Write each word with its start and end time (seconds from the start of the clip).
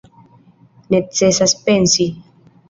Necesas 0.93 1.53
pensi. 1.67 2.07